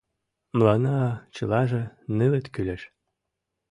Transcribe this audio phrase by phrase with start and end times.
[0.57, 0.97] —Мыланна
[1.35, 1.83] чылаже
[2.17, 2.81] нылыт кӱлеш.